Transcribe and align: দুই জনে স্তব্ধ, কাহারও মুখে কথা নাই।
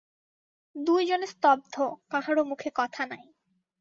দুই 0.75 1.01
জনে 1.05 1.27
স্তব্ধ, 1.27 1.75
কাহারও 2.09 2.43
মুখে 2.43 2.69
কথা 2.75 3.01
নাই। 3.05 3.23